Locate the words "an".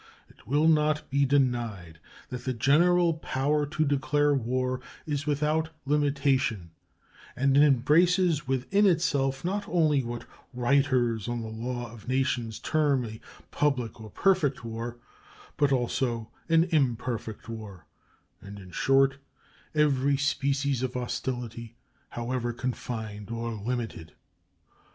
16.49-16.63